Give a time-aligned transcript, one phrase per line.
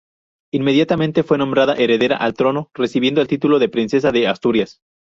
[0.51, 4.81] Inmediatamente fue nombrada heredera al trono, recibiendo el título de Princesa de Asturias.